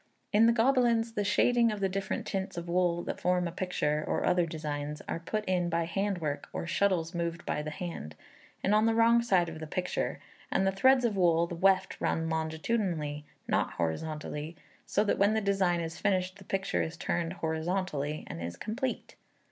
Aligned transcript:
In 0.33 0.47
the 0.47 0.51
Gobelins 0.51 1.11
the 1.13 1.23
shading 1.23 1.71
of 1.71 1.79
the 1.79 1.87
different 1.87 2.25
tints 2.25 2.57
of 2.57 2.67
wool 2.67 3.03
that 3.03 3.21
form 3.21 3.47
a 3.47 3.51
picture, 3.51 4.03
or 4.07 4.25
other 4.25 4.47
designs, 4.47 5.03
are 5.07 5.19
put 5.19 5.45
in 5.45 5.69
by 5.69 5.83
hand 5.83 6.17
work, 6.17 6.49
or 6.51 6.65
shuttles 6.65 7.13
moved 7.13 7.45
by 7.45 7.61
the 7.61 7.69
hand, 7.69 8.15
and 8.63 8.73
on 8.73 8.87
the 8.87 8.95
wrong 8.95 9.21
side 9.21 9.47
of 9.47 9.59
the 9.59 9.67
picture, 9.67 10.19
and 10.51 10.65
the 10.65 10.71
threads 10.71 11.05
of 11.05 11.15
wool, 11.15 11.45
the 11.45 11.53
weft 11.53 12.01
run 12.01 12.29
longitudinally, 12.31 13.25
not 13.47 13.73
horizontally, 13.73 14.55
so 14.87 15.03
that 15.03 15.19
when 15.19 15.35
the 15.35 15.39
design 15.39 15.79
is 15.81 15.99
finished 15.99 16.39
the 16.39 16.45
picture 16.45 16.81
is 16.81 16.97
turned 16.97 17.33
horizontally, 17.33 18.23
and 18.25 18.41
is 18.41 18.57
complete. 18.57 19.15